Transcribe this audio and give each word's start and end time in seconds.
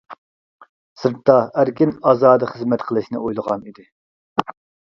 سىرتتا 1.01 1.35
ئەركىن-ئازادە 1.63 2.49
خىزمەت 2.55 2.87
قىلىشنى 2.89 3.21
ئويلىغان 3.25 3.69
ئىدى. 3.69 3.91